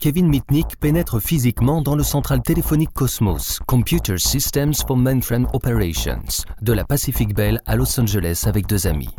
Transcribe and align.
Kevin 0.00 0.28
Mitnick 0.28 0.78
pénètre 0.80 1.20
physiquement 1.20 1.82
dans 1.82 1.94
le 1.94 2.02
central 2.02 2.40
téléphonique 2.40 2.88
Cosmos, 2.94 3.58
Computer 3.66 4.16
Systems 4.16 4.72
for 4.86 4.96
Mainframe 4.96 5.46
Operations, 5.52 6.46
de 6.62 6.72
la 6.72 6.84
Pacific 6.86 7.34
Bell 7.34 7.60
à 7.66 7.76
Los 7.76 8.00
Angeles 8.00 8.44
avec 8.46 8.66
deux 8.66 8.86
amis. 8.86 9.10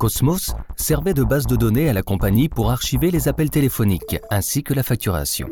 Cosmos 0.00 0.56
servait 0.74 1.14
de 1.14 1.22
base 1.22 1.46
de 1.46 1.54
données 1.54 1.88
à 1.88 1.92
la 1.92 2.02
compagnie 2.02 2.48
pour 2.48 2.72
archiver 2.72 3.12
les 3.12 3.28
appels 3.28 3.48
téléphoniques 3.48 4.18
ainsi 4.28 4.64
que 4.64 4.74
la 4.74 4.82
facturation. 4.82 5.48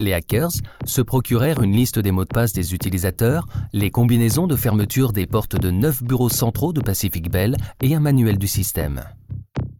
Les 0.00 0.14
hackers 0.14 0.50
se 0.84 1.00
procurèrent 1.00 1.62
une 1.62 1.76
liste 1.76 2.00
des 2.00 2.10
mots 2.10 2.24
de 2.24 2.34
passe 2.34 2.52
des 2.52 2.74
utilisateurs, 2.74 3.46
les 3.72 3.92
combinaisons 3.92 4.48
de 4.48 4.56
fermeture 4.56 5.12
des 5.12 5.28
portes 5.28 5.54
de 5.54 5.70
neuf 5.70 6.02
bureaux 6.02 6.28
centraux 6.28 6.72
de 6.72 6.80
Pacific 6.80 7.30
Bell 7.30 7.56
et 7.80 7.94
un 7.94 8.00
manuel 8.00 8.36
du 8.36 8.48
système. 8.48 9.04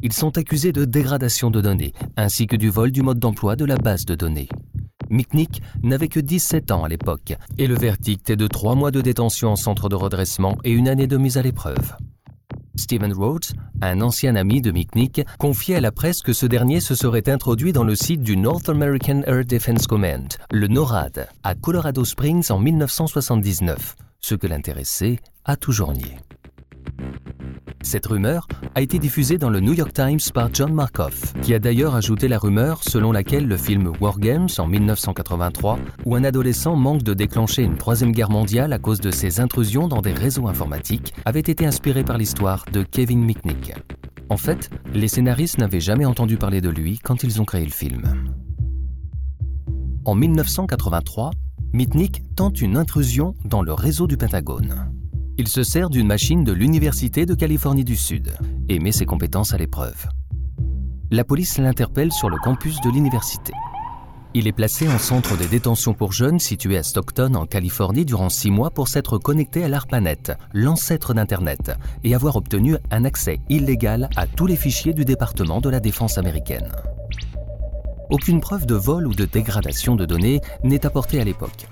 Ils 0.03 0.13
sont 0.13 0.37
accusés 0.37 0.73
de 0.73 0.85
dégradation 0.85 1.51
de 1.51 1.61
données, 1.61 1.93
ainsi 2.17 2.49
que 2.49 2.57
du 2.57 2.71
vol 2.71 2.91
du 2.91 3.03
mode 3.03 3.21
d'emploi 3.21 3.55
de 3.55 3.65
la 3.65 3.77
base 3.77 4.05
de 4.05 4.17
données. 4.17 4.49
Mitnick 5.11 5.63
n'avait 5.83 6.09
que 6.09 6.19
17 6.19 6.73
ans 6.73 6.83
à 6.83 6.89
l'époque, 6.89 7.35
et 7.57 7.69
le 7.69 7.75
verdict 7.77 8.29
est 8.31 8.37
de 8.37 8.47
3 8.49 8.75
mois 8.75 8.91
de 8.91 9.01
détention 9.01 9.51
en 9.51 9.57
centre 9.57 9.89
de 9.89 9.95
redressement 9.95 10.59
et 10.65 10.73
une 10.73 10.89
année 10.89 11.07
de 11.07 11.17
mise 11.17 11.39
à 11.39 11.43
l'épreuve. 11.43 11.95
Stephen 12.75 13.13
Rhodes, 13.13 13.45
un 13.81 14.01
ancien 14.01 14.35
ami 14.35 14.61
de 14.61 14.73
Mitnick, 14.73 15.21
confiait 15.39 15.77
à 15.77 15.81
la 15.81 15.93
presse 15.93 16.23
que 16.23 16.33
ce 16.33 16.47
dernier 16.47 16.81
se 16.81 16.95
serait 16.95 17.29
introduit 17.29 17.73
dans 17.73 17.85
le 17.85 17.95
site 17.95 18.23
du 18.23 18.37
North 18.37 18.69
American 18.69 19.23
Air 19.27 19.45
Defense 19.45 19.87
Command, 19.87 20.37
le 20.51 20.67
NORAD, 20.67 21.29
à 21.45 21.55
Colorado 21.55 22.05
Springs 22.05 22.51
en 22.51 22.59
1979, 22.59 23.97
ce 24.21 24.35
que 24.35 24.47
l'intéressé 24.47 25.21
a 25.45 25.57
toujours 25.57 25.93
nié. 25.93 26.17
Cette 27.83 28.07
rumeur 28.07 28.47
a 28.75 28.81
été 28.81 28.99
diffusée 28.99 29.39
dans 29.39 29.51
le 29.51 29.61
New 29.61 29.73
York 29.73 29.93
Times 29.93 30.21
par 30.33 30.49
John 30.53 30.73
Markoff, 30.73 31.35
qui 31.43 31.53
a 31.53 31.59
d'ailleurs 31.59 31.95
ajouté 31.95 32.29
la 32.29 32.39
rumeur 32.39 32.83
selon 32.85 33.13
laquelle 33.13 33.47
le 33.47 33.57
film 33.57 33.93
War 34.01 34.19
Games 34.19 34.49
en 34.59 34.67
1983, 34.67 35.79
où 36.07 36.15
un 36.15 36.25
adolescent 36.25 36.77
manque 36.77 37.03
de 37.03 37.13
déclencher 37.13 37.63
une 37.63 37.77
troisième 37.77 38.13
guerre 38.13 38.31
mondiale 38.31 38.73
à 38.73 38.79
cause 38.79 39.01
de 39.01 39.11
ses 39.11 39.41
intrusions 39.41 39.89
dans 39.89 40.01
des 40.01 40.13
réseaux 40.13 40.47
informatiques, 40.47 41.13
avait 41.25 41.41
été 41.41 41.67
inspiré 41.67 42.05
par 42.05 42.19
l'histoire 42.19 42.65
de 42.73 42.83
Kevin 42.83 43.25
Mitnick. 43.25 43.75
En 44.29 44.37
fait, 44.37 44.71
les 44.95 45.09
scénaristes 45.09 45.59
n'avaient 45.59 45.81
jamais 45.81 46.07
entendu 46.07 46.37
parler 46.37 46.61
de 46.61 46.71
lui 46.71 46.99
quand 46.99 47.25
ils 47.25 47.43
ont 47.43 47.45
créé 47.45 47.65
le 47.65 47.71
film. 47.71 48.03
En 50.05 50.15
1983, 50.15 51.31
Mitnick 51.73 52.23
tente 52.37 52.61
une 52.61 52.77
intrusion 52.77 53.35
dans 53.45 53.63
le 53.63 53.73
réseau 53.73 54.07
du 54.07 54.17
Pentagone. 54.17 54.93
Il 55.43 55.49
se 55.49 55.65
sert 55.65 55.91
d'une 55.91 56.07
machine 56.07 56.45
de 56.45 56.53
l'Université 56.53 57.27
de 57.27 57.35
Californie 57.35 57.83
du 57.83 57.97
Sud 57.97 58.33
et 58.69 58.79
met 58.79 58.93
ses 58.93 59.07
compétences 59.07 59.53
à 59.53 59.59
l'épreuve. 59.59 60.07
La 61.11 61.25
police 61.25 61.59
l'interpelle 61.59 62.13
sur 62.13 62.31
le 62.31 62.37
campus 62.37 62.81
de 62.81 62.91
l'université. 62.91 63.53
Il 64.35 64.47
est 64.47 64.53
placé 64.53 64.87
en 64.87 64.99
centre 64.99 65.37
de 65.37 65.45
détention 65.45 65.95
pour 65.95 66.13
jeunes 66.13 66.39
situé 66.39 66.79
à 66.79 66.85
Stockton, 66.85 67.35
en 67.35 67.47
Californie, 67.47 68.05
durant 68.05 68.29
six 68.29 68.53
mois 68.53 68.71
pour 68.71 68.87
s'être 68.87 69.19
connecté 69.19 69.65
à 69.65 69.69
l'ARPANET, 69.69 70.31
l'ancêtre 70.53 71.13
d'Internet, 71.13 71.73
et 72.05 72.15
avoir 72.15 72.37
obtenu 72.37 72.77
un 72.93 73.05
accès 73.05 73.41
illégal 73.49 74.11
à 74.15 74.29
tous 74.29 74.47
les 74.47 74.55
fichiers 74.55 74.95
du 74.95 75.05
département 75.05 75.61
de 75.61 75.71
la 75.71 75.81
défense 75.81 76.19
américaine. 76.19 76.71
Aucune 78.11 78.41
preuve 78.41 78.65
de 78.65 78.77
vol 78.77 79.09
ou 79.09 79.13
de 79.13 79.25
dégradation 79.25 79.97
de 79.97 80.07
données 80.07 80.41
n'est 80.63 80.87
apportée 80.87 81.21
à 81.21 81.25
l'époque. 81.25 81.67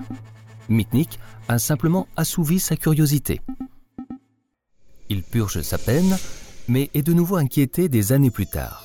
Mitnick 0.71 1.19
a 1.51 1.59
simplement 1.59 2.07
assouvi 2.17 2.61
sa 2.61 2.77
curiosité. 2.77 3.41
Il 5.09 5.25
purge 5.25 5.63
sa 5.63 5.79
peine, 5.79 6.17
mais 6.69 6.91
est 6.95 7.03
de 7.03 7.13
nouveau 7.13 7.37
inquiété 7.37 7.89
des 7.89 8.13
années 8.13 8.31
plus 8.31 8.47
tard. 8.47 8.85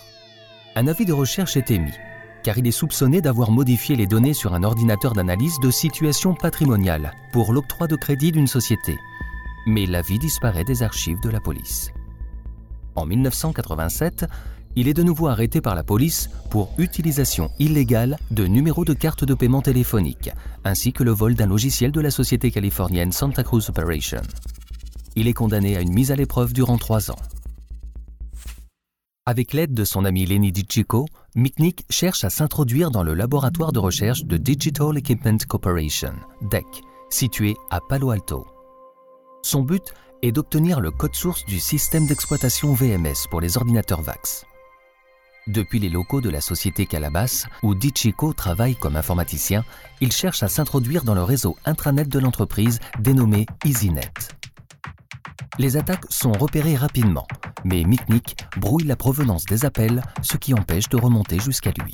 Un 0.75 0.87
avis 0.87 1.05
de 1.05 1.13
recherche 1.13 1.57
est 1.57 1.69
émis, 1.69 1.93
car 2.43 2.57
il 2.57 2.65
est 2.65 2.71
soupçonné 2.71 3.21
d'avoir 3.21 3.51
modifié 3.51 3.95
les 3.95 4.07
données 4.07 4.33
sur 4.33 4.55
un 4.55 4.63
ordinateur 4.63 5.13
d'analyse 5.13 5.59
de 5.61 5.69
situation 5.69 6.33
patrimoniale 6.33 7.13
pour 7.31 7.53
l'octroi 7.53 7.85
de 7.85 7.95
crédit 7.95 8.31
d'une 8.31 8.47
société. 8.47 8.97
Mais 9.67 9.85
l'avis 9.85 10.17
disparaît 10.17 10.63
des 10.63 10.81
archives 10.81 11.21
de 11.21 11.29
la 11.29 11.39
police. 11.39 11.91
En 12.95 13.05
1987, 13.05 14.25
il 14.75 14.87
est 14.87 14.93
de 14.93 15.03
nouveau 15.03 15.27
arrêté 15.27 15.61
par 15.61 15.75
la 15.75 15.83
police 15.83 16.29
pour 16.49 16.71
utilisation 16.77 17.49
illégale 17.59 18.17
de 18.31 18.45
numéros 18.45 18.85
de 18.85 18.93
carte 18.93 19.23
de 19.23 19.33
paiement 19.33 19.61
téléphonique, 19.61 20.31
ainsi 20.63 20.93
que 20.93 21.03
le 21.03 21.11
vol 21.11 21.35
d'un 21.35 21.47
logiciel 21.47 21.91
de 21.91 22.01
la 22.01 22.11
société 22.11 22.51
californienne 22.51 23.11
Santa 23.11 23.43
Cruz 23.43 23.69
Operation. 23.69 24.21
Il 25.15 25.27
est 25.27 25.33
condamné 25.33 25.77
à 25.77 25.81
une 25.81 25.93
mise 25.93 26.11
à 26.11 26.15
l'épreuve 26.15 26.53
durant 26.53 26.77
trois 26.77 27.09
ans. 27.09 27.19
Avec 29.25 29.53
l'aide 29.53 29.73
de 29.73 29.85
son 29.85 30.05
ami 30.05 30.25
Lenny 30.25 30.51
DiCicco, 30.51 31.07
Mitnick 31.35 31.85
cherche 31.89 32.23
à 32.23 32.29
s'introduire 32.29 32.91
dans 32.91 33.01
le 33.01 33.13
laboratoire 33.13 33.71
de 33.71 33.79
recherche 33.79 34.25
de 34.25 34.37
Digital 34.37 34.97
Equipment 34.97 35.37
Corporation, 35.47 36.13
DEC, 36.43 36.65
situé 37.09 37.55
à 37.71 37.79
Palo 37.89 38.11
Alto. 38.11 38.45
Son 39.41 39.63
but 39.63 39.83
est 40.21 40.31
d'obtenir 40.31 40.79
le 40.79 40.91
code 40.91 41.15
source 41.15 41.43
du 41.45 41.59
système 41.59 42.05
d'exploitation 42.05 42.73
VMS 42.73 43.27
pour 43.29 43.41
les 43.41 43.57
ordinateurs 43.57 44.01
VAX. 44.01 44.45
Depuis 45.47 45.77
les 45.77 45.89
locaux 45.89 46.21
de 46.21 46.29
la 46.31 46.41
société 46.41 46.87
Calabas, 46.87 47.45
où 47.61 47.75
DiCicco 47.75 48.33
travaille 48.33 48.75
comme 48.75 48.95
informaticien, 48.95 49.63
il 50.01 50.11
cherche 50.11 50.41
à 50.41 50.47
s'introduire 50.47 51.03
dans 51.03 51.13
le 51.13 51.21
réseau 51.21 51.55
intranet 51.65 52.09
de 52.09 52.17
l'entreprise 52.17 52.79
dénommé 52.99 53.45
EasyNet. 53.63 54.11
Les 55.59 55.77
attaques 55.77 56.05
sont 56.09 56.31
repérées 56.31 56.75
rapidement, 56.75 57.27
mais 57.63 57.83
Mitnick 57.83 58.37
brouille 58.57 58.85
la 58.85 58.95
provenance 58.95 59.45
des 59.45 59.65
appels, 59.65 60.01
ce 60.23 60.37
qui 60.37 60.55
empêche 60.55 60.89
de 60.89 60.97
remonter 60.97 61.39
jusqu'à 61.39 61.71
lui. 61.77 61.91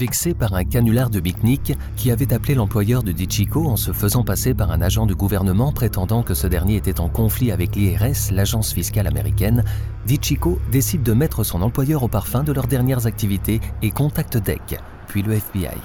Vexé 0.00 0.32
par 0.32 0.54
un 0.54 0.64
canular 0.64 1.10
de 1.10 1.20
Mitnick 1.20 1.76
qui 1.94 2.10
avait 2.10 2.32
appelé 2.32 2.54
l'employeur 2.54 3.02
de 3.02 3.12
DiCicco 3.12 3.68
en 3.68 3.76
se 3.76 3.92
faisant 3.92 4.24
passer 4.24 4.54
par 4.54 4.70
un 4.70 4.80
agent 4.80 5.04
du 5.04 5.14
gouvernement 5.14 5.72
prétendant 5.72 6.22
que 6.22 6.32
ce 6.32 6.46
dernier 6.46 6.76
était 6.76 7.00
en 7.00 7.10
conflit 7.10 7.52
avec 7.52 7.76
l'IRS, 7.76 8.32
l'agence 8.32 8.72
fiscale 8.72 9.06
américaine, 9.06 9.62
DiCicco 10.06 10.58
décide 10.72 11.02
de 11.02 11.12
mettre 11.12 11.44
son 11.44 11.60
employeur 11.60 12.02
au 12.02 12.08
parfum 12.08 12.42
de 12.42 12.52
leurs 12.54 12.66
dernières 12.66 13.04
activités 13.04 13.60
et 13.82 13.90
contacte 13.90 14.38
DEC, 14.38 14.80
puis 15.06 15.20
le 15.20 15.34
FBI. 15.34 15.76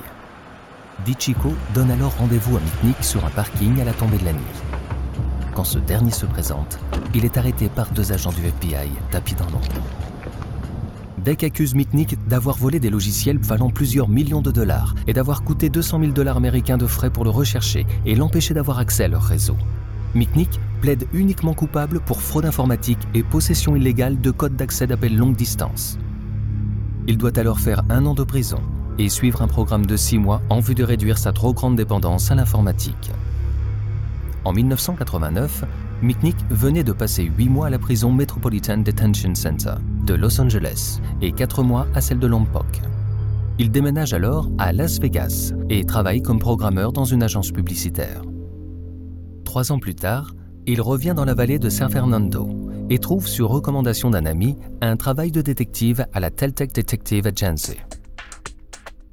DiCicco 1.06 1.54
donne 1.74 1.92
alors 1.92 2.16
rendez-vous 2.18 2.56
à 2.56 2.62
Mitnick 2.62 3.04
sur 3.04 3.26
un 3.26 3.32
parking 3.32 3.82
à 3.82 3.84
la 3.84 3.92
tombée 3.92 4.18
de 4.20 4.26
la 4.26 4.34
nuit. 4.34 4.62
Quand 5.54 5.66
ce 5.66 5.80
dernier 5.80 6.12
se 6.12 6.26
présente, 6.26 6.80
il 7.14 7.26
est 7.26 7.36
arrêté 7.36 7.68
par 7.68 7.92
deux 7.92 8.14
agents 8.14 8.32
du 8.32 8.46
FBI, 8.46 8.90
tapis 9.12 9.36
dans 9.36 9.50
l'ombre. 9.50 10.15
Deck 11.26 11.44
accuse 11.44 11.74
Mitnick 11.74 12.20
d'avoir 12.28 12.56
volé 12.56 12.80
des 12.80 12.92
logiciels 12.92 13.40
valant 13.40 13.72
plusieurs 13.72 14.08
millions 14.08 14.44
de 14.44 14.52
dollars 14.52 14.94
et 15.08 15.14
d'avoir 15.14 15.44
coûté 15.44 15.70
200 15.70 16.00
000 16.00 16.12
dollars 16.12 16.38
américains 16.38 16.78
de 16.78 16.86
frais 16.86 17.10
pour 17.10 17.24
le 17.24 17.32
rechercher 17.32 17.88
et 18.06 18.14
l'empêcher 18.14 18.54
d'avoir 18.54 18.78
accès 18.78 19.06
à 19.06 19.08
leur 19.08 19.24
réseau. 19.24 19.58
Mitnick 20.14 20.60
plaide 20.82 21.08
uniquement 21.14 21.56
coupable 21.56 22.00
pour 22.00 22.22
fraude 22.22 22.46
informatique 22.46 23.00
et 23.16 23.24
possession 23.24 23.76
illégale 23.76 24.22
de 24.22 24.30
codes 24.30 24.56
d'accès 24.56 24.86
d'appel 24.86 25.18
longue 25.18 25.36
distance. 25.36 25.98
Il 27.08 27.18
doit 27.18 27.40
alors 27.40 27.60
faire 27.60 27.82
un 27.90 28.06
an 28.06 28.14
de 28.14 28.24
prison 28.24 28.62
et 29.00 29.10
suivre 29.10 29.42
un 29.42 29.48
programme 29.48 29.88
de 29.88 29.98
six 29.98 30.20
mois 30.20 30.44
en 30.52 30.60
vue 30.60 30.76
de 30.76 30.84
réduire 30.84 31.18
sa 31.18 31.34
trop 31.34 31.56
grande 31.56 31.76
dépendance 31.76 32.30
à 32.30 32.36
l'informatique. 32.36 33.12
En 34.44 34.54
1989, 34.54 35.64
Mitnick 36.04 36.38
venait 36.52 36.84
de 36.84 36.92
passer 36.92 37.24
huit 37.24 37.50
mois 37.50 37.66
à 37.66 37.70
la 37.72 37.80
prison 37.80 38.12
Metropolitan 38.12 38.78
Detention 38.78 39.34
Center 39.34 39.74
de 40.06 40.14
Los 40.14 40.40
Angeles 40.40 41.00
et 41.22 41.32
quatre 41.32 41.64
mois 41.64 41.88
à 41.94 42.02
celle 42.02 42.20
de 42.20 42.28
Lompoc. 42.28 42.82
Il 43.58 43.72
déménage 43.72 44.14
alors 44.14 44.50
à 44.58 44.74
Las 44.74 45.00
Vegas 45.00 45.54
et 45.70 45.86
travaille 45.86 46.22
comme 46.22 46.40
programmeur 46.40 46.92
dans 46.92 47.06
une 47.06 47.24
agence 47.24 47.52
publicitaire. 47.52 48.22
Trois 49.44 49.72
ans 49.72 49.80
plus 49.80 49.96
tard, 49.96 50.34
il 50.66 50.82
revient 50.82 51.14
dans 51.16 51.26
la 51.26 51.34
vallée 51.34 51.60
de 51.60 51.70
San 51.70 51.90
Fernando 51.90 52.50
et 52.90 53.00
trouve 53.00 53.28
sur 53.28 53.50
recommandation 53.50 54.10
d'un 54.10 54.26
ami 54.26 54.56
un 54.82 54.98
travail 54.98 55.32
de 55.32 55.42
détective 55.42 56.06
à 56.14 56.20
la 56.20 56.30
Teltec 56.30 56.74
Detective 56.74 57.28
Agency. 57.28 57.78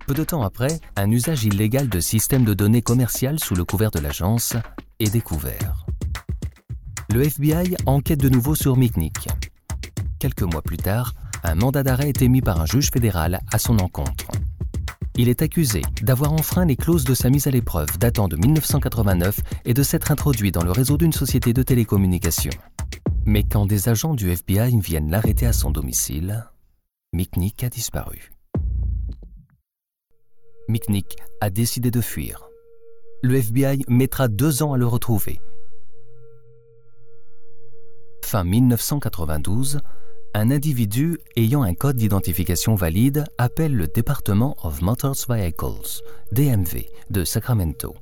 Peu 0.07 0.15
de 0.15 0.25
temps 0.25 0.43
après, 0.43 0.81
un 0.97 1.11
usage 1.11 1.45
illégal 1.45 1.89
de 1.89 2.01
systèmes 2.01 2.45
de 2.45 2.55
données 2.55 2.83
commerciales 2.83 3.39
sous 3.39 3.55
le 3.55 3.65
couvert 3.65 3.91
de 3.91 4.01
l'agence 4.01 4.55
est 4.99 5.13
découvert. 5.13 5.87
Le 7.13 7.23
FBI 7.23 7.77
enquête 7.87 8.21
de 8.21 8.29
nouveau 8.29 8.55
sur 8.55 8.77
Mitnick. 8.77 9.29
Quelques 10.23 10.43
mois 10.43 10.63
plus 10.63 10.77
tard, 10.77 11.15
un 11.43 11.57
mandat 11.57 11.83
d'arrêt 11.83 12.09
est 12.09 12.23
émis 12.23 12.43
par 12.43 12.61
un 12.61 12.65
juge 12.65 12.91
fédéral 12.93 13.41
à 13.51 13.59
son 13.59 13.81
encontre. 13.81 14.29
Il 15.17 15.29
est 15.29 15.43
accusé 15.43 15.83
d'avoir 16.01 16.33
enfreint 16.33 16.65
les 16.65 16.77
clauses 16.77 17.03
de 17.03 17.13
sa 17.13 17.29
mise 17.29 17.49
à 17.49 17.51
l'épreuve 17.51 17.99
datant 17.99 18.29
de 18.29 18.37
1989 18.37 19.41
et 19.65 19.75
de 19.75 19.83
s'être 19.83 20.13
introduit 20.13 20.53
dans 20.53 20.63
le 20.63 20.71
réseau 20.71 20.97
d'une 20.97 21.13
société 21.13 21.53
de 21.53 21.65
télécommunications. 21.65 22.53
Mais 23.25 23.43
quand 23.43 23.67
des 23.67 23.89
agents 23.89 24.15
du 24.15 24.31
FBI 24.31 24.79
viennent 24.79 25.11
l'arrêter 25.11 25.45
à 25.45 25.53
son 25.53 25.73
domicile, 25.73 26.47
Mitnick 27.13 27.65
a 27.65 27.69
disparu. 27.69 28.31
Mitnick 30.69 31.17
a 31.41 31.51
décidé 31.51 31.91
de 31.91 32.01
fuir. 32.01 32.45
Le 33.25 33.35
FBI 33.39 33.85
mettra 33.89 34.29
deux 34.29 34.63
ans 34.63 34.73
à 34.73 34.79
le 34.79 34.87
retrouver. 34.87 35.41
Fin 38.25 38.45
1992, 38.45 39.81
un 40.35 40.51
individu 40.51 41.19
ayant 41.37 41.63
un 41.63 41.75
code 41.75 41.97
d'identification 41.97 42.75
valide 42.75 43.25
appelle 43.37 43.77
le 43.77 43.87
Department 43.87 44.57
of 44.63 44.81
Motors 44.81 45.27
Vehicles, 45.29 46.03
DMV, 46.33 46.87
de 47.11 47.25
Sacramento 47.25 47.95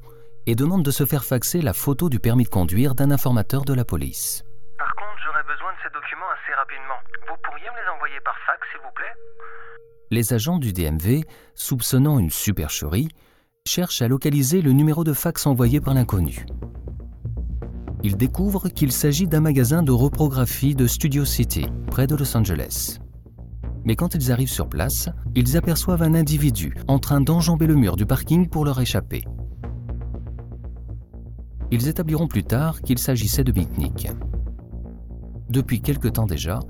et 0.47 0.55
demande 0.55 0.85
de 0.85 0.91
se 0.91 1.05
faire 1.05 1.25
faxer 1.25 1.61
la 1.61 1.73
photo 1.73 2.09
du 2.09 2.21
permis 2.21 2.45
de 2.45 2.49
conduire 2.49 2.95
d'un 2.95 3.11
informateur 3.11 3.65
de 3.65 3.75
la 3.75 3.85
police. 3.85 4.45
Par 4.79 4.95
contre, 4.95 5.19
j'aurais 5.25 5.43
besoin 5.43 5.73
de 5.73 5.79
ces 5.83 5.93
documents 5.93 6.31
assez 6.33 6.55
rapidement. 6.55 7.01
Vous 7.29 7.37
pourriez 7.43 7.67
me 7.71 7.83
les 7.83 7.91
envoyer 7.95 8.21
par 8.25 8.35
fax, 8.47 8.67
s'il 8.71 8.81
vous 8.81 8.95
plaît? 8.95 9.15
Les 10.11 10.33
agents 10.33 10.59
du 10.59 10.73
DMV, 10.73 11.25
soupçonnant 11.55 12.19
une 12.19 12.31
supercherie, 12.31 13.09
cherchent 13.67 14.03
à 14.03 14.09
localiser 14.09 14.63
le 14.63 14.73
numéro 14.73 15.05
de 15.05 15.13
fax 15.13 15.47
envoyé 15.47 15.81
par 15.81 15.95
l'inconnu 15.95 16.47
ils 18.03 18.17
découvrent 18.17 18.69
qu'il 18.69 18.93
s'agit 18.93 19.27
d'un 19.27 19.41
magasin 19.41 19.83
de 19.83 19.93
reprographie 19.93 20.75
de 20.75 20.87
Studio 20.87 21.25
City, 21.25 21.67
près 21.89 22.07
de 22.07 22.15
Los 22.17 22.37
Angeles. 22.37 22.99
Mais 23.85 23.97
quand 23.97 24.15
ils 24.15 24.33
arrivent 24.33 24.51
sur 24.51 24.69
place, 24.69 25.09
ils 25.35 25.57
aperçoivent 25.57 26.03
un 26.03 26.15
individu 26.15 26.75
en 26.89 26.99
train 26.99 27.21
d'enjamber 27.21 27.67
le 27.67 27.75
mur 27.75 27.97
du 27.97 28.07
parking 28.07 28.49
pour 28.49 28.65
leur 28.65 28.81
échapper. 28.81 29.25
Ils 31.71 31.89
établiront 31.89 32.27
plus 32.27 32.45
tard 32.45 32.83
qu'il 32.83 32.99
s'agissait 32.99 33.45
de 33.45 33.53
Mitnick. 33.53 34.09
Depuis 35.49 35.81
quelque 35.81 36.09
temps 36.09 36.27
déjà, 36.27 36.61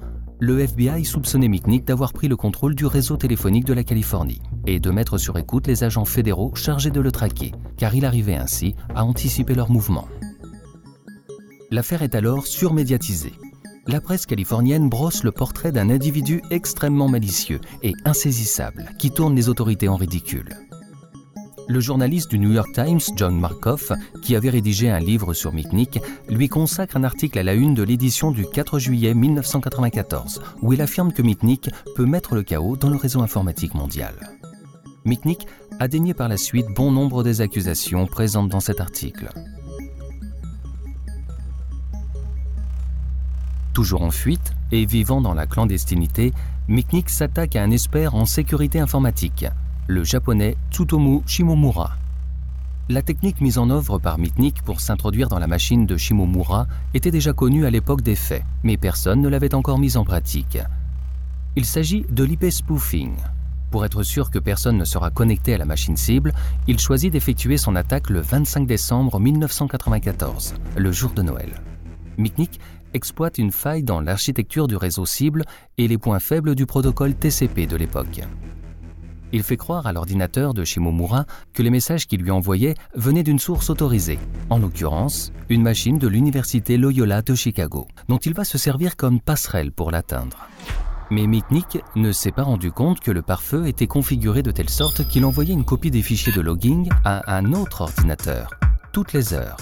le 0.41 0.61
FBI 0.61 1.05
soupçonnait 1.05 1.49
Mitnick 1.49 1.85
d'avoir 1.85 2.12
pris 2.12 2.29
le 2.29 2.37
contrôle 2.37 2.75
du 2.75 2.87
réseau 2.87 3.17
téléphonique 3.17 3.67
de 3.67 3.75
la 3.75 3.85
Californie 3.85 4.41
et 4.67 4.81
de 4.81 4.91
mettre 4.91 5.19
sur 5.19 5.37
écoute 5.37 5.67
les 5.67 5.85
agents 5.85 6.05
fédéraux 6.05 6.55
chargés 6.55 6.91
de 6.91 7.00
le 7.00 7.12
traquer, 7.12 7.53
car 7.77 7.94
il 7.94 8.05
arrivait 8.05 8.37
ainsi 8.37 8.75
à 8.94 9.05
anticiper 9.05 9.55
leurs 9.55 9.71
mouvements. 9.71 10.09
L'affaire 11.72 12.02
est 12.02 12.17
alors 12.17 12.49
surmédiatisée. 12.49 13.32
La 13.87 14.00
presse 14.00 14.26
californienne 14.26 14.88
brosse 14.88 15.22
le 15.22 15.31
portrait 15.31 15.70
d'un 15.70 15.88
individu 15.88 16.43
extrêmement 16.50 17.08
malicieux 17.08 17.61
et 17.84 17.93
insaisissable 18.05 18.90
qui 18.99 19.12
tourne 19.12 19.37
les 19.37 19.49
autorités 19.49 19.88
en 19.88 19.94
ridicule. 19.94 20.49
Le 21.69 21.78
journaliste 21.78 22.31
du 22.31 22.40
New 22.40 22.50
York 22.50 22.72
Times, 22.75 23.00
John 23.14 23.38
Markoff, 23.38 23.93
qui 24.22 24.34
avait 24.34 24.50
rédigé 24.50 24.90
un 24.90 24.99
livre 24.99 25.32
sur 25.32 25.52
Mitnick, 25.52 26.00
lui 26.28 26.49
consacre 26.49 26.96
un 26.96 27.05
article 27.05 27.38
à 27.38 27.44
la 27.44 27.55
une 27.55 27.75
de 27.75 27.84
l'édition 27.84 28.32
du 28.32 28.46
4 28.46 28.81
juillet 28.81 29.14
1994, 29.14 30.43
où 30.62 30.72
il 30.72 30.82
affirme 30.82 31.12
que 31.12 31.22
Mitnick 31.22 31.70
peut 31.94 32.06
mettre 32.06 32.34
le 32.34 32.43
chaos 32.43 32.76
dans 32.76 32.90
le 32.90 32.96
réseau 32.96 33.22
informatique 33.22 33.75
mondial. 33.75 34.14
Mitnick 35.05 35.46
a 35.78 35.87
dénié 35.87 36.14
par 36.14 36.28
la 36.28 36.37
suite 36.37 36.67
bon 36.75 36.90
nombre 36.90 37.22
des 37.22 37.40
accusations 37.40 38.06
présentes 38.06 38.49
dans 38.49 38.61
cet 38.61 38.81
article. 38.81 39.28
Toujours 43.81 44.03
en 44.03 44.11
fuite 44.11 44.53
et 44.73 44.85
vivant 44.85 45.23
dans 45.23 45.32
la 45.32 45.47
clandestinité, 45.47 46.35
Miknik 46.69 47.09
s'attaque 47.09 47.56
à 47.56 47.62
un 47.62 47.71
expert 47.71 48.15
en 48.15 48.27
sécurité 48.27 48.79
informatique, 48.79 49.47
le 49.87 50.05
japonais 50.05 50.59
Tsutomu 50.71 51.23
Shimomura. 51.25 51.93
La 52.91 53.00
technique 53.00 53.41
mise 53.41 53.56
en 53.56 53.71
œuvre 53.71 53.99
par 53.99 54.19
Mitnick 54.19 54.61
pour 54.65 54.82
s'introduire 54.82 55.31
dans 55.31 55.38
la 55.38 55.47
machine 55.47 55.87
de 55.87 55.97
Shimomura 55.97 56.67
était 56.93 57.11
déjà 57.11 57.32
connue 57.32 57.65
à 57.65 57.71
l'époque 57.71 58.03
des 58.03 58.17
faits, 58.17 58.44
mais 58.65 58.77
personne 58.77 59.23
ne 59.23 59.31
l'avait 59.31 59.55
encore 59.55 59.79
mise 59.79 59.97
en 59.97 60.05
pratique. 60.05 60.59
Il 61.56 61.65
s'agit 61.65 62.05
de 62.11 62.23
l'IP 62.23 62.50
spoofing. 62.50 63.15
Pour 63.71 63.87
être 63.87 64.03
sûr 64.03 64.31
que 64.31 64.38
personne 64.38 64.77
ne 64.77 64.85
sera 64.85 65.11
connecté 65.11 65.55
à 65.55 65.59
la 65.59 65.65
machine 65.65 65.97
cible, 65.97 66.35
il 66.69 66.79
choisit 66.79 67.11
d'effectuer 67.11 67.56
son 67.56 67.77
attaque 67.77 68.11
le 68.11 68.21
25 68.21 68.67
décembre 68.67 69.19
1994, 69.19 70.56
le 70.77 70.93
jour 70.93 71.12
de 71.12 71.23
Noël. 71.23 71.62
Exploite 72.94 73.38
une 73.38 73.52
faille 73.52 73.82
dans 73.82 74.00
l'architecture 74.00 74.69
du 74.69 74.76
réseau 74.76 75.06
cible 75.06 75.44
et 75.78 75.88
les 75.88 75.98
points 75.98 76.19
faibles 76.19 76.54
du 76.54 76.66
protocole 76.66 77.14
TCP 77.14 77.66
de 77.66 77.76
l'époque. 77.76 78.20
Il 79.32 79.42
fait 79.42 79.56
croire 79.56 79.87
à 79.87 79.92
l'ordinateur 79.92 80.54
de 80.54 80.64
Shimomura 80.64 81.25
que 81.52 81.62
les 81.62 81.70
messages 81.70 82.06
qu'il 82.06 82.20
lui 82.20 82.31
envoyait 82.31 82.75
venaient 82.94 83.22
d'une 83.22 83.38
source 83.38 83.70
autorisée, 83.70 84.19
en 84.48 84.58
l'occurrence 84.58 85.32
une 85.48 85.62
machine 85.62 85.98
de 85.98 86.08
l'université 86.08 86.76
Loyola 86.76 87.22
de 87.22 87.34
Chicago, 87.34 87.87
dont 88.08 88.19
il 88.19 88.34
va 88.34 88.44
se 88.44 88.58
servir 88.58 88.96
comme 88.96 89.20
passerelle 89.20 89.70
pour 89.70 89.90
l'atteindre. 89.90 90.48
Mais 91.10 91.26
Mitnick 91.26 91.78
ne 91.96 92.12
s'est 92.12 92.31
pas 92.31 92.44
rendu 92.44 92.70
compte 92.70 93.00
que 93.00 93.10
le 93.10 93.22
pare-feu 93.22 93.66
était 93.66 93.88
configuré 93.88 94.43
de 94.43 94.52
telle 94.52 94.70
sorte 94.70 95.06
qu'il 95.08 95.25
envoyait 95.25 95.54
une 95.54 95.64
copie 95.64 95.90
des 95.90 96.02
fichiers 96.02 96.32
de 96.32 96.40
logging 96.40 96.88
à 97.04 97.36
un 97.36 97.52
autre 97.52 97.82
ordinateur, 97.82 98.50
toutes 98.93 99.12
les 99.12 99.34
heures, 99.34 99.56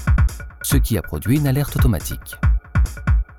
ce 0.62 0.76
qui 0.76 0.98
a 0.98 1.02
produit 1.02 1.38
une 1.38 1.46
alerte 1.46 1.76
automatique. 1.76 2.36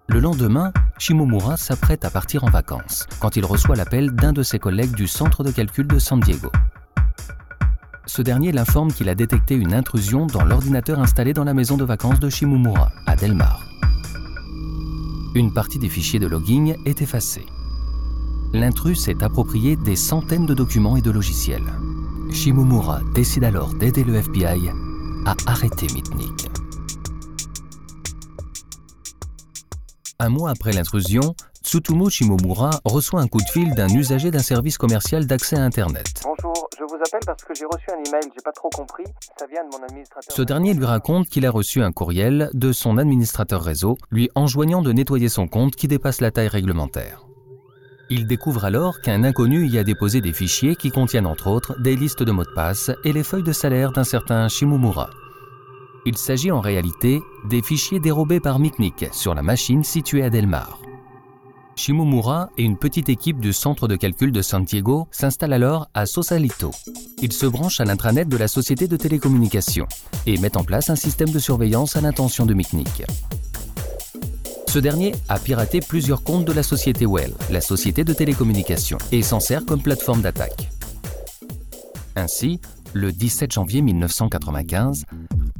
Le 0.09 0.19
lendemain, 0.19 0.73
Shimomura 0.97 1.55
s'apprête 1.55 2.03
à 2.03 2.09
partir 2.09 2.43
en 2.43 2.49
vacances 2.49 3.05
quand 3.19 3.35
il 3.35 3.45
reçoit 3.45 3.75
l'appel 3.75 4.09
d'un 4.09 4.33
de 4.33 4.41
ses 4.41 4.57
collègues 4.57 4.95
du 4.95 5.05
centre 5.05 5.43
de 5.43 5.51
calcul 5.51 5.85
de 5.85 5.99
San 5.99 6.19
Diego. 6.19 6.51
Ce 8.07 8.23
dernier 8.23 8.51
l'informe 8.51 8.91
qu'il 8.91 9.07
a 9.07 9.13
détecté 9.13 9.53
une 9.53 9.71
intrusion 9.71 10.25
dans 10.25 10.43
l'ordinateur 10.43 10.99
installé 10.99 11.33
dans 11.33 11.43
la 11.43 11.53
maison 11.53 11.77
de 11.77 11.83
vacances 11.83 12.19
de 12.19 12.27
Shimomura, 12.27 12.91
à 13.05 13.15
Delmar. 13.15 13.63
Une 15.35 15.53
partie 15.53 15.77
des 15.77 15.89
fichiers 15.89 16.19
de 16.19 16.25
logging 16.25 16.75
est 16.85 17.03
effacée. 17.03 17.45
L'intrus 18.51 18.99
s'est 18.99 19.23
approprié 19.23 19.75
des 19.75 19.95
centaines 19.95 20.47
de 20.47 20.55
documents 20.55 20.97
et 20.97 21.03
de 21.03 21.11
logiciels. 21.11 21.71
Shimomura 22.31 23.01
décide 23.13 23.43
alors 23.43 23.75
d'aider 23.75 24.03
le 24.03 24.15
FBI 24.15 24.71
à 25.27 25.35
arrêter 25.45 25.85
Mitnick. 25.93 26.48
Un 30.21 30.27
mois 30.27 30.49
après 30.49 30.73
l'intrusion, 30.73 31.33
Tsutomu 31.63 32.09
Shimomura 32.09 32.71
reçoit 32.83 33.21
un 33.21 33.27
coup 33.27 33.39
de 33.39 33.47
fil 33.47 33.73
d'un 33.73 33.87
usager 33.87 34.31
d'un 34.31 34.41
service 34.41 34.77
commercial 34.77 35.25
d'accès 35.25 35.55
à 35.55 35.63
Internet. 35.63 36.07
Bonjour, 36.25 36.67
je 36.77 36.83
vous 36.83 36.95
appelle 36.95 37.21
parce 37.25 37.41
que 37.41 37.53
j'ai 37.53 37.63
reçu 37.63 37.85
un 37.89 38.03
email, 38.05 38.29
j'ai 38.35 38.41
pas 38.43 38.51
trop 38.51 38.69
compris. 38.69 39.05
Ça 39.37 39.45
vient 39.49 39.63
de 39.63 39.69
mon 39.69 39.81
administrateur. 39.81 40.35
Ce 40.35 40.41
dernier 40.41 40.73
lui 40.73 40.83
raconte 40.83 41.29
qu'il 41.29 41.45
a 41.45 41.51
reçu 41.51 41.81
un 41.81 41.93
courriel 41.93 42.49
de 42.53 42.73
son 42.73 42.97
administrateur 42.97 43.63
réseau, 43.63 43.97
lui 44.11 44.29
enjoignant 44.35 44.81
de 44.81 44.91
nettoyer 44.91 45.29
son 45.29 45.47
compte 45.47 45.77
qui 45.77 45.87
dépasse 45.87 46.19
la 46.19 46.31
taille 46.31 46.49
réglementaire. 46.49 47.25
Il 48.09 48.27
découvre 48.27 48.65
alors 48.65 48.99
qu'un 48.99 49.23
inconnu 49.23 49.67
y 49.67 49.77
a 49.77 49.85
déposé 49.85 50.19
des 50.19 50.33
fichiers 50.33 50.75
qui 50.75 50.91
contiennent 50.91 51.27
entre 51.27 51.47
autres 51.47 51.79
des 51.79 51.95
listes 51.95 52.23
de 52.23 52.31
mots 52.33 52.43
de 52.43 52.53
passe 52.53 52.91
et 53.05 53.13
les 53.13 53.23
feuilles 53.23 53.43
de 53.43 53.53
salaire 53.53 53.93
d'un 53.93 54.03
certain 54.03 54.49
Shimomura. 54.49 55.11
Il 56.09 56.17
s'agit 56.17 56.49
en 56.49 56.59
réalité 56.59 57.21
des 57.47 57.61
fichiers 57.61 57.99
dérobés 57.99 58.39
par 58.39 58.57
Mitnick 58.57 59.05
sur 59.11 59.35
la 59.35 59.43
machine 59.43 59.83
située 59.83 60.23
à 60.23 60.31
Delmar. 60.31 60.81
Shimomura 61.75 62.49
et 62.57 62.63
une 62.63 62.77
petite 62.77 63.09
équipe 63.09 63.39
du 63.39 63.53
centre 63.53 63.87
de 63.87 63.95
calcul 63.95 64.31
de 64.31 64.41
Santiago 64.41 65.07
s'installent 65.11 65.53
alors 65.53 65.87
à 65.93 66.07
Sosalito. 66.07 66.71
Ils 67.21 67.31
se 67.31 67.45
branchent 67.45 67.79
à 67.79 67.85
l'intranet 67.85 68.27
de 68.27 68.37
la 68.37 68.47
société 68.47 68.87
de 68.87 68.97
télécommunications 68.97 69.85
et 70.25 70.39
mettent 70.39 70.57
en 70.57 70.63
place 70.63 70.89
un 70.89 70.95
système 70.95 71.29
de 71.29 71.37
surveillance 71.37 71.95
à 71.95 72.01
l'intention 72.01 72.47
de 72.47 72.55
Mitnick. 72.55 73.03
Ce 74.67 74.79
dernier 74.79 75.13
a 75.27 75.37
piraté 75.37 75.79
plusieurs 75.79 76.23
comptes 76.23 76.45
de 76.45 76.53
la 76.53 76.63
société 76.63 77.05
Well, 77.05 77.35
la 77.51 77.61
société 77.61 78.03
de 78.03 78.13
télécommunications, 78.13 78.97
et 79.11 79.21
s'en 79.21 79.39
sert 79.39 79.63
comme 79.63 79.83
plateforme 79.83 80.23
d'attaque. 80.23 80.71
Ainsi, 82.15 82.59
le 82.93 83.11
17 83.11 83.51
janvier 83.51 83.83
1995, 83.83 85.05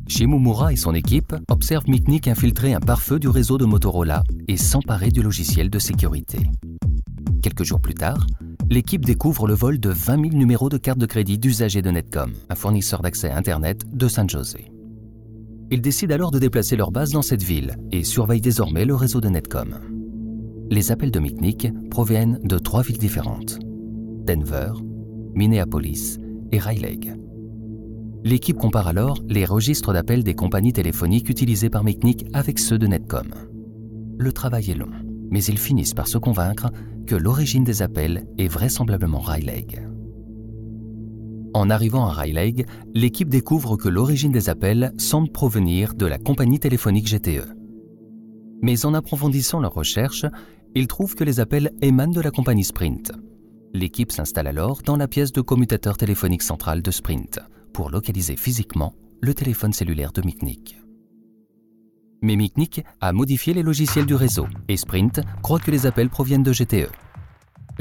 Shimomura 0.10 0.74
et 0.74 0.76
son 0.76 0.96
équipe 0.96 1.36
observent 1.50 1.88
Mitnick 1.88 2.28
infiltrer 2.28 2.74
un 2.74 2.80
pare-feu 2.80 3.20
du 3.20 3.30
réseau 3.30 3.58
de 3.58 3.66
Motorola 3.66 4.24
et 4.48 4.58
s'emparer 4.58 5.12
du 5.12 5.22
logiciel 5.22 5.70
de 5.70 5.78
sécurité. 5.78 6.40
Quelques 7.44 7.64
jours 7.64 7.80
plus 7.80 7.94
tard, 7.94 8.26
l'équipe 8.70 9.06
découvre 9.06 9.48
le 9.48 9.54
vol 9.54 9.80
de 9.80 9.90
20 9.90 10.30
000 10.32 10.36
numéros 10.36 10.68
de 10.68 10.78
cartes 10.78 10.98
de 10.98 11.06
crédit 11.06 11.38
d'usagers 11.38 11.84
de 11.84 11.92
Netcom, 11.92 12.34
un 12.50 12.56
fournisseur 12.56 13.02
d'accès 13.02 13.32
Internet 13.32 13.84
de 13.96 14.08
San 14.08 14.28
José. 14.28 14.72
Ils 15.72 15.82
décident 15.82 16.16
alors 16.16 16.32
de 16.32 16.40
déplacer 16.40 16.76
leur 16.76 16.92
base 16.92 17.12
dans 17.12 17.22
cette 17.22 17.44
ville 17.44 17.78
et 17.92 18.04
surveillent 18.04 18.42
désormais 18.42 18.86
le 18.86 18.96
réseau 18.96 19.22
de 19.22 19.30
Netcom. 19.30 19.76
Les 20.72 20.92
appels 20.92 21.12
de 21.12 21.20
Mitnick 21.20 21.68
proviennent 21.92 22.40
de 22.44 22.58
trois 22.58 22.82
villes 22.82 22.98
différentes 22.98 23.60
Denver, 24.26 24.72
Minneapolis 25.36 26.18
et 26.52 26.58
Raleigh. 26.58 27.14
L'équipe 28.24 28.58
compare 28.58 28.88
alors 28.88 29.18
les 29.30 29.46
registres 29.46 29.94
d'appels 29.94 30.24
des 30.24 30.36
compagnies 30.36 30.74
téléphoniques 30.74 31.30
utilisées 31.30 31.70
par 31.70 31.86
Mitnick 31.86 32.26
avec 32.34 32.60
ceux 32.60 32.78
de 32.78 32.86
Netcom. 32.86 33.30
Le 34.18 34.34
travail 34.34 34.72
est 34.72 34.76
long, 34.76 34.92
mais 35.30 35.42
ils 35.46 35.58
finissent 35.58 35.94
par 35.94 36.10
se 36.10 36.18
convaincre 36.18 36.70
que 37.08 37.16
l'origine 37.16 37.64
des 37.64 37.82
appels 37.82 38.28
est 38.38 38.50
vraisemblablement 38.50 39.20
Raleigh. 39.20 39.80
En 41.54 41.70
arrivant 41.70 42.08
à 42.08 42.12
Raleigh, 42.12 42.66
l'équipe 42.94 43.30
découvre 43.30 43.78
que 43.78 43.88
l'origine 43.88 44.34
des 44.34 44.50
appels 44.50 44.92
semble 44.98 45.32
provenir 45.32 45.96
de 45.96 46.06
la 46.06 46.18
compagnie 46.18 46.60
téléphonique 46.60 47.08
GTE. 47.08 47.56
Mais 48.62 48.86
en 48.86 48.94
approfondissant 48.94 49.62
leurs 49.62 49.74
recherches, 49.74 50.26
ils 50.76 50.88
trouvent 50.88 51.16
que 51.16 51.24
les 51.24 51.40
appels 51.40 51.72
émanent 51.82 52.14
de 52.14 52.22
la 52.22 52.32
compagnie 52.32 52.66
Sprint. 52.66 53.14
L'équipe 53.74 54.12
s'installe 54.12 54.48
alors 54.48 54.82
dans 54.84 54.98
la 54.98 55.08
pièce 55.08 55.32
de 55.32 55.42
commutateur 55.42 55.96
téléphonique 55.96 56.44
central 56.44 56.82
de 56.82 56.92
Sprint 56.92 57.40
pour 57.74 57.90
localiser 57.90 58.36
physiquement 58.36 58.94
le 59.22 59.34
téléphone 59.34 59.74
cellulaire 59.74 60.12
de 60.12 60.22
Mitnick. 60.22 60.78
Mais 62.22 62.36
Mitnick 62.36 62.84
a 63.02 63.14
modifié 63.14 63.54
les 63.54 63.64
logiciels 63.64 64.06
du 64.06 64.16
réseau 64.16 64.48
et 64.68 64.78
Sprint 64.78 65.22
croit 65.42 65.60
que 65.60 65.72
les 65.72 65.86
appels 65.86 66.10
proviennent 66.10 66.44
de 66.44 66.52
GTE. 66.52 66.90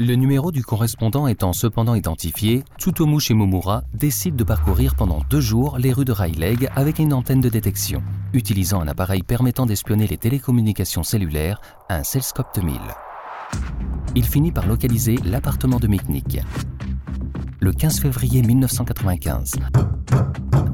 Le 0.01 0.15
numéro 0.15 0.53
du 0.53 0.63
correspondant 0.63 1.27
étant 1.27 1.51
cependant 1.51 1.93
identifié, 1.93 2.63
Tsutomu 2.77 3.19
Shimomura 3.19 3.83
décide 3.93 4.37
de 4.37 4.45
parcourir 4.45 4.95
pendant 4.95 5.19
deux 5.29 5.41
jours 5.41 5.77
les 5.77 5.91
rues 5.91 6.05
de 6.05 6.13
Raleigh 6.13 6.69
avec 6.73 6.99
une 6.99 7.13
antenne 7.13 7.41
de 7.41 7.49
détection, 7.49 8.01
utilisant 8.31 8.79
un 8.79 8.87
appareil 8.87 9.23
permettant 9.23 9.65
d'espionner 9.65 10.07
les 10.07 10.17
télécommunications 10.17 11.03
cellulaires, 11.03 11.59
un 11.89 12.03
Cellscope 12.03 12.55
2000. 12.55 12.79
Il 14.15 14.23
finit 14.23 14.53
par 14.53 14.67
localiser 14.67 15.17
l'appartement 15.25 15.79
de 15.79 15.87
Mitnick. 15.87 16.39
Le 17.61 17.73
15 17.73 17.99
février 17.99 18.41
1995, 18.41 19.55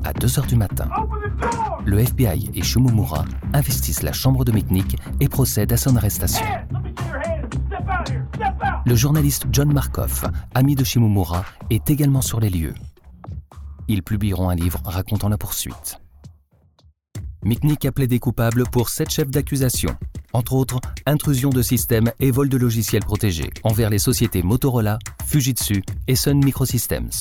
à 0.03 0.13
2 0.13 0.27
h 0.27 0.47
du 0.47 0.55
matin, 0.55 0.87
le 1.83 1.99
FBI 1.99 2.51
et 2.53 2.61
Shimomura 2.61 3.25
investissent 3.53 4.03
la 4.03 4.11
chambre 4.11 4.45
de 4.45 4.51
Mitnick 4.51 4.95
et 5.19 5.27
procèdent 5.27 5.73
à 5.73 5.77
son 5.77 5.95
arrestation. 5.95 6.45
Le 8.85 8.95
journaliste 8.95 9.45
John 9.51 9.73
Markoff, 9.73 10.25
ami 10.53 10.75
de 10.75 10.83
Shimomura, 10.83 11.43
est 11.71 11.89
également 11.89 12.21
sur 12.21 12.39
les 12.39 12.49
lieux. 12.49 12.75
Ils 13.87 14.03
publieront 14.03 14.49
un 14.49 14.55
livre 14.55 14.81
racontant 14.85 15.29
la 15.29 15.37
poursuite. 15.37 15.99
Mitnick 17.45 17.85
a 17.85 17.91
plaidé 17.91 18.17
coupable 18.17 18.63
pour 18.71 18.89
sept 18.89 19.11
chefs 19.11 19.29
d'accusation, 19.29 19.95
entre 20.33 20.53
autres 20.53 20.81
intrusion 21.05 21.51
de 21.51 21.61
systèmes 21.61 22.11
et 22.19 22.31
vol 22.31 22.49
de 22.49 22.57
logiciels 22.57 23.05
protégés 23.05 23.51
envers 23.61 23.91
les 23.91 23.99
sociétés 23.99 24.41
Motorola, 24.41 24.97
Fujitsu 25.27 25.83
et 26.07 26.15
Sun 26.15 26.43
Microsystems. 26.43 27.11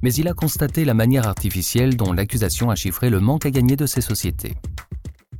Mais 0.00 0.14
il 0.14 0.28
a 0.28 0.32
constaté 0.32 0.84
la 0.84 0.94
manière 0.94 1.26
artificielle 1.26 1.96
dont 1.96 2.12
l'accusation 2.12 2.70
a 2.70 2.76
chiffré 2.76 3.10
le 3.10 3.18
manque 3.18 3.46
à 3.46 3.50
gagner 3.50 3.74
de 3.74 3.86
ces 3.86 4.00
sociétés. 4.00 4.54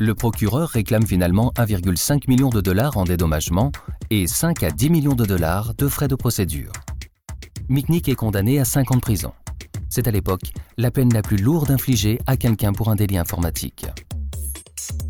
Le 0.00 0.16
procureur 0.16 0.70
réclame 0.70 1.06
finalement 1.06 1.52
1,5 1.54 2.22
million 2.26 2.48
de 2.48 2.60
dollars 2.60 2.96
en 2.96 3.04
dédommagement 3.04 3.70
et 4.10 4.26
5 4.26 4.64
à 4.64 4.70
10 4.72 4.90
millions 4.90 5.14
de 5.14 5.24
dollars 5.24 5.74
de 5.74 5.86
frais 5.86 6.08
de 6.08 6.16
procédure. 6.16 6.72
Mitnick 7.68 8.08
est 8.08 8.16
condamné 8.16 8.58
à 8.58 8.64
5 8.64 8.90
ans 8.90 8.96
de 8.96 9.00
prison. 9.00 9.32
C'est 9.96 10.08
à 10.08 10.10
l'époque 10.10 10.52
la 10.76 10.90
peine 10.90 11.10
la 11.14 11.22
plus 11.22 11.38
lourde 11.38 11.70
infligée 11.70 12.18
à 12.26 12.36
quelqu'un 12.36 12.74
pour 12.74 12.90
un 12.90 12.96
délit 12.96 13.16
informatique. 13.16 13.86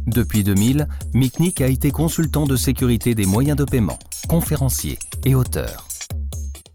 Depuis 0.07 0.45
2000, 0.45 0.87
Mitnick 1.13 1.61
a 1.61 1.67
été 1.67 1.91
consultant 1.91 2.47
de 2.47 2.55
sécurité 2.55 3.17
des 3.17 3.27
moyens 3.27 3.57
de 3.57 3.65
paiement, 3.65 3.99
conférencier 4.29 4.97
et 5.25 5.35
auteur. 5.35 5.89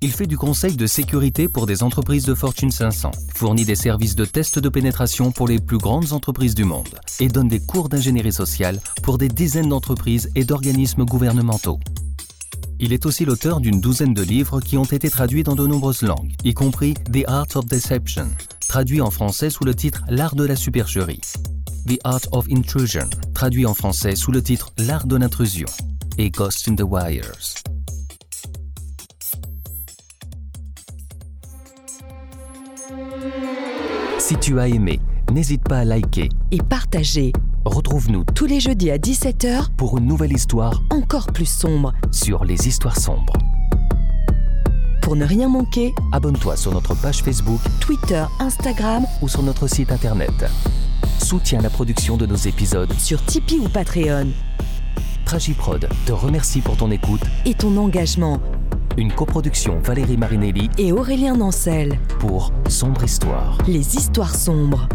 Il 0.02 0.12
fait 0.12 0.28
du 0.28 0.38
conseil 0.38 0.76
de 0.76 0.88
sécurité 0.88 1.48
pour 1.48 1.66
des 1.68 1.84
entreprises 1.84 2.26
de 2.26 2.36
Fortune 2.36 2.72
500, 2.72 3.12
fournit 3.34 3.64
des 3.64 3.76
services 3.76 4.16
de 4.16 4.26
test 4.26 4.60
de 4.60 4.68
pénétration 4.68 5.32
pour 5.32 5.48
les 5.48 5.60
plus 5.60 5.78
grandes 5.78 6.12
entreprises 6.12 6.54
du 6.54 6.66
monde 6.66 7.00
et 7.22 7.30
donne 7.30 7.48
des 7.48 7.62
cours 7.62 7.88
d'ingénierie 7.88 8.34
sociale 8.34 8.82
pour 9.04 9.20
des 9.20 9.30
dizaines 9.30 9.70
d'entreprises 9.70 10.30
et 10.36 10.44
d'organismes 10.44 11.06
gouvernementaux. 11.06 11.80
Il 12.84 12.94
est 12.94 13.06
aussi 13.06 13.26
l'auteur 13.26 13.62
d'une 13.62 13.80
douzaine 13.80 14.16
de 14.16 14.24
livres 14.24 14.60
qui 14.60 14.76
ont 14.76 14.86
été 14.86 15.08
traduits 15.12 15.44
dans 15.44 15.54
de 15.54 15.68
nombreuses 15.68 16.02
langues, 16.02 16.34
y 16.44 16.56
compris 16.56 16.96
The 17.14 17.24
Art 17.28 17.46
of 17.54 17.68
Deception, 17.68 18.28
traduit 18.68 19.02
en 19.02 19.12
français 19.12 19.52
sous 19.52 19.64
le 19.64 19.76
titre 19.76 20.02
L'art 20.10 20.36
de 20.36 20.44
la 20.44 20.56
supercherie, 20.56 21.22
The 21.88 22.00
Art 22.04 22.22
of 22.32 22.48
Intrusion, 22.52 23.08
traduit 23.36 23.68
en 23.68 23.76
français 23.76 24.16
sous 24.16 24.32
le 24.32 24.42
titre 24.42 24.72
L'art 24.80 25.06
de 25.06 25.16
l'intrusion, 25.16 25.68
et 26.18 26.32
Ghost 26.32 26.68
in 26.68 26.76
the 26.76 26.82
Wires. 26.82 27.62
Si 34.18 34.36
tu 34.38 34.60
as 34.60 34.70
aimé, 34.70 35.00
n'hésite 35.32 35.64
pas 35.64 35.80
à 35.80 35.86
liker. 35.86 36.30
Et 36.50 36.58
partagez 36.58 37.32
Retrouve-nous 37.66 38.24
tous 38.36 38.46
les 38.48 38.60
jeudis 38.60 38.90
à 38.92 38.98
17h 38.98 39.70
pour 39.78 39.98
une 39.98 40.08
nouvelle 40.08 40.34
histoire 40.34 40.82
encore 40.90 41.28
plus 41.28 41.46
sombre. 41.46 41.94
sur 42.12 42.44
les 42.44 42.68
histoires 42.68 42.98
sombres. 43.00 43.34
Pour 45.02 45.16
ne 45.16 45.26
rien 45.26 45.48
manquer, 45.50 45.94
Abonne-toi 46.12 46.56
sur 46.56 46.72
notre 46.74 46.96
page 46.96 47.22
Facebook 47.22 47.60
Twitter, 47.80 48.24
Instagram, 48.40 49.06
ou 49.22 49.28
sur 49.28 49.44
notre 49.44 49.68
site 49.68 49.92
internet. 49.92 50.32
Soutiens 51.20 51.62
la 51.62 51.70
production 51.70 52.18
de 52.18 52.26
nos 52.26 52.36
épisodes. 52.36 52.92
sur 52.98 53.24
Tipeee 53.26 53.60
ou 53.60 53.70
Patreon. 53.70 54.28
Tragiprod 55.26 55.88
te 56.06 56.12
remercie 56.12 56.62
pour 56.62 56.78
ton 56.78 56.90
écoute. 56.92 57.22
Et 57.46 57.54
ton 57.54 57.78
engagement. 57.78 58.40
Une 58.98 59.12
coproduction 59.14 59.80
Valérie 59.80 60.18
Marinelli 60.18 60.70
Et 60.78 60.92
Aurélien 60.92 61.38
Nancel. 61.38 62.00
pour 62.20 62.52
Sombre 62.68 63.04
Histoire. 63.04 63.58
Les 63.68 63.96
histoires 63.96 64.36
sombres. 64.36 64.88